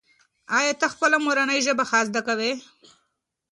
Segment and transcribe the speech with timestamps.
[0.57, 2.51] ایا ته خپله مورنۍ ژبه ښه زده کوې؟